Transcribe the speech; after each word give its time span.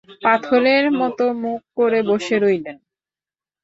পাথরের 0.23 0.85
মতো 0.99 1.25
মুখ 1.43 1.61
করে 1.77 1.99
বসে 2.09 2.35
রইলেন। 2.37 2.77